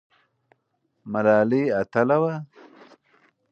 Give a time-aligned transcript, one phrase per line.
[1.11, 2.33] ملالۍ اتله وه؟